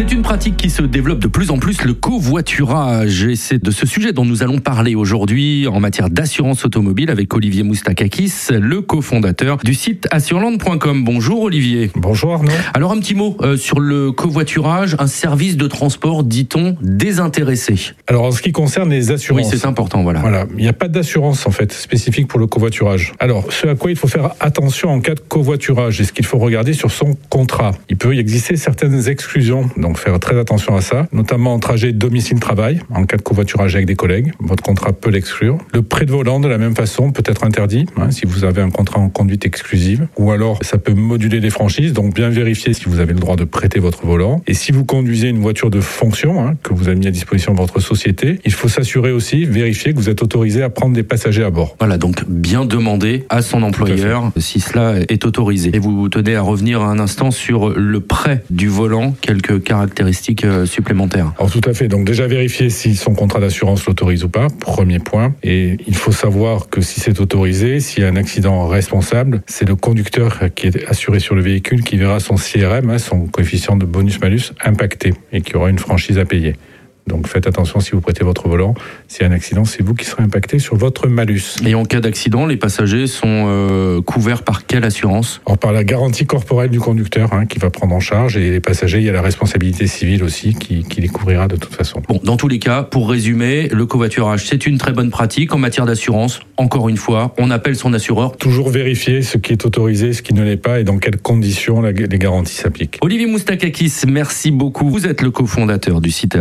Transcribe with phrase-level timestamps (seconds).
[0.00, 3.24] C'est une pratique qui se développe de plus en plus, le covoiturage.
[3.24, 7.34] Et c'est de ce sujet dont nous allons parler aujourd'hui en matière d'assurance automobile avec
[7.34, 11.04] Olivier Moustakakis, le cofondateur du site assureland.com.
[11.04, 11.90] Bonjour Olivier.
[11.96, 12.50] Bonjour Arnaud.
[12.72, 17.92] Alors un petit mot euh, sur le covoiturage, un service de transport, dit-on, désintéressé.
[18.06, 19.52] Alors en ce qui concerne les assurances.
[19.52, 20.20] Oui, c'est important, voilà.
[20.20, 23.12] Voilà, il n'y a pas d'assurance en fait spécifique pour le covoiturage.
[23.20, 26.24] Alors ce à quoi il faut faire attention en cas de covoiturage et ce qu'il
[26.24, 27.72] faut regarder sur son contrat?
[27.90, 31.92] Il peut y exister certaines exclusions donc faire très attention à ça, notamment en trajet
[31.92, 34.32] domicile-travail, en cas de covoiturage avec des collègues.
[34.40, 35.58] Votre contrat peut l'exclure.
[35.72, 38.62] Le prêt de volant, de la même façon, peut être interdit hein, si vous avez
[38.62, 40.08] un contrat en conduite exclusive.
[40.18, 43.36] Ou alors, ça peut moduler les franchises, donc bien vérifier si vous avez le droit
[43.36, 44.42] de prêter votre volant.
[44.46, 47.52] Et si vous conduisez une voiture de fonction hein, que vous avez mis à disposition
[47.54, 51.02] de votre société, il faut s'assurer aussi, vérifier que vous êtes autorisé à prendre des
[51.02, 51.76] passagers à bord.
[51.78, 55.70] Voilà, donc bien demander à son employeur si cela est autorisé.
[55.74, 60.66] Et vous tenez à revenir un instant sur le prêt du volant, quelques caractéristiques euh,
[60.66, 61.32] supplémentaires.
[61.38, 61.86] Alors tout à fait.
[61.86, 65.32] Donc déjà vérifier si son contrat d'assurance l'autorise ou pas, premier point.
[65.44, 69.68] Et il faut savoir que si c'est autorisé, s'il y a un accident responsable, c'est
[69.68, 73.76] le conducteur qui est assuré sur le véhicule qui verra son CRM, hein, son coefficient
[73.76, 76.56] de bonus-malus, impacté et qui aura une franchise à payer.
[77.06, 78.74] Donc faites attention si vous prêtez votre volant.
[79.08, 81.56] S'il y a un accident, c'est vous qui serez impacté sur votre malus.
[81.66, 85.40] Et en cas d'accident, les passagers sont euh, couverts par quelle assurance?
[85.46, 88.36] Or, Par la garantie corporelle du conducteur hein, qui va prendre en charge.
[88.36, 91.56] Et les passagers, il y a la responsabilité civile aussi qui, qui les couvrira de
[91.56, 92.02] toute façon.
[92.08, 95.58] Bon, dans tous les cas, pour résumer, le covoiturage, c'est une très bonne pratique en
[95.58, 96.40] matière d'assurance.
[96.56, 98.36] Encore une fois, on appelle son assureur.
[98.36, 101.82] Toujours vérifier ce qui est autorisé, ce qui ne l'est pas et dans quelles conditions
[101.82, 102.98] les garanties s'appliquent.
[103.00, 104.88] Olivier Moustakakis, merci beaucoup.
[104.88, 106.38] Vous êtes le cofondateur du site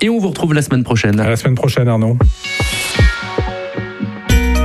[0.00, 1.20] et on vous retrouve la semaine prochaine.
[1.20, 2.16] À la semaine prochaine, Arnaud.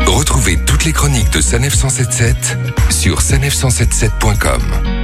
[0.06, 2.58] Retrouvez toutes les chroniques de Sanef 177
[2.90, 4.97] sur sanef177.com.